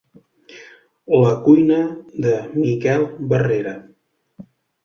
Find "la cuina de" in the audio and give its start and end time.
1.23-2.33